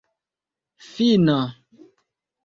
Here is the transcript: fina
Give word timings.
fina 0.91 1.37